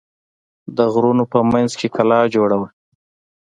د 0.77 0.79
غرونو 0.93 1.23
په 1.33 1.39
منځ 1.51 1.71
کې 1.79 1.87
کلا 1.95 2.19
جوړه 2.35 2.55
وه. 2.61 2.67